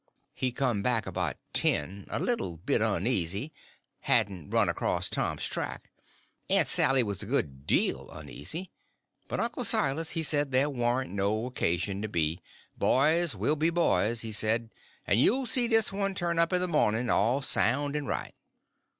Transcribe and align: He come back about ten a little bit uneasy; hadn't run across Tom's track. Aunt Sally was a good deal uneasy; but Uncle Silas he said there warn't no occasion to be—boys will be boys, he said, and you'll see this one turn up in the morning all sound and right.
He 0.33 0.51
come 0.51 0.81
back 0.81 1.05
about 1.05 1.37
ten 1.53 2.07
a 2.09 2.19
little 2.19 2.57
bit 2.57 2.81
uneasy; 2.81 3.53
hadn't 3.99 4.49
run 4.49 4.67
across 4.67 5.09
Tom's 5.09 5.45
track. 5.45 5.91
Aunt 6.49 6.67
Sally 6.67 7.03
was 7.03 7.21
a 7.21 7.27
good 7.27 7.67
deal 7.67 8.09
uneasy; 8.09 8.71
but 9.27 9.39
Uncle 9.39 9.63
Silas 9.63 10.09
he 10.17 10.23
said 10.23 10.51
there 10.51 10.71
warn't 10.71 11.11
no 11.11 11.45
occasion 11.45 12.01
to 12.01 12.07
be—boys 12.07 13.35
will 13.35 13.55
be 13.55 13.69
boys, 13.69 14.21
he 14.21 14.31
said, 14.31 14.71
and 15.05 15.19
you'll 15.19 15.45
see 15.45 15.67
this 15.67 15.93
one 15.93 16.15
turn 16.15 16.39
up 16.39 16.51
in 16.51 16.61
the 16.61 16.67
morning 16.67 17.11
all 17.11 17.43
sound 17.43 17.95
and 17.95 18.07
right. 18.07 18.33